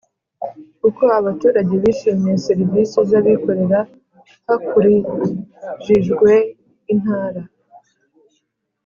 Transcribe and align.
Uko 0.87 1.03
abaturage 1.19 1.73
bishimiye 1.83 2.35
serivisi 2.47 2.97
z 3.09 3.11
abikorera 3.19 3.79
hakurijijwe 4.47 6.31
intara 6.93 7.41